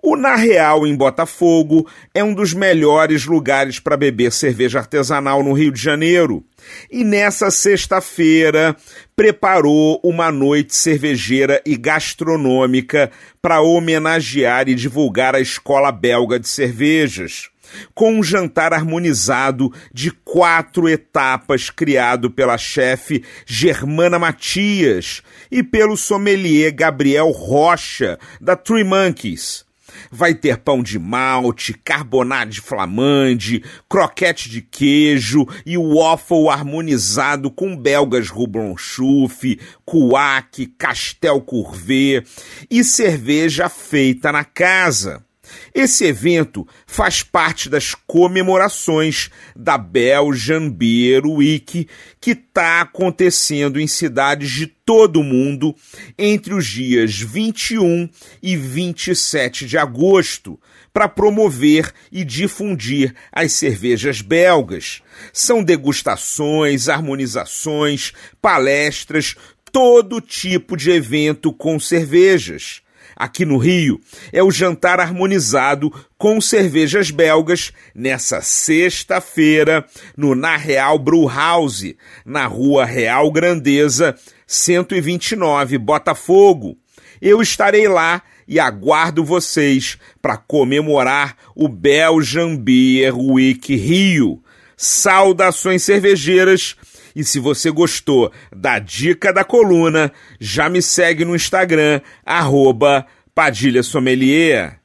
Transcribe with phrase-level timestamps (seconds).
[0.00, 5.52] O Na Real, em Botafogo, é um dos melhores lugares para beber cerveja artesanal no
[5.52, 6.44] Rio de Janeiro.
[6.90, 8.76] E nessa sexta-feira
[9.16, 13.10] preparou uma noite cervejeira e gastronômica
[13.42, 17.50] para homenagear e divulgar a escola belga de cervejas
[17.94, 26.72] com um jantar harmonizado de quatro etapas criado pela chefe Germana Matias e pelo sommelier
[26.72, 29.67] Gabriel Rocha, da Three Monkeys.
[30.10, 37.76] Vai ter pão de malte, carbonade de flamande, croquete de queijo e waffle harmonizado com
[37.76, 42.26] belgas Roublonchouf, couac, castel courvet
[42.70, 45.27] e cerveja feita na casa.
[45.74, 51.86] Esse evento faz parte das comemorações da Belgian Beer Week,
[52.20, 55.74] que está acontecendo em cidades de todo o mundo
[56.18, 58.08] entre os dias 21
[58.42, 60.58] e 27 de agosto,
[60.92, 65.02] para promover e difundir as cervejas belgas.
[65.32, 69.36] São degustações, harmonizações, palestras,
[69.70, 72.82] todo tipo de evento com cervejas
[73.18, 74.00] aqui no Rio,
[74.32, 79.84] é o jantar harmonizado com cervejas belgas nessa sexta-feira
[80.16, 84.14] no Na Real Brewhouse, na rua Real Grandeza,
[84.46, 86.78] 129, Botafogo.
[87.20, 94.40] Eu estarei lá e aguardo vocês para comemorar o Belgian Beer Week Rio.
[94.76, 96.76] Saudações cervejeiras!
[97.14, 103.82] E se você gostou da dica da coluna, já me segue no Instagram, arroba Padilha
[103.82, 104.80] Sommelier.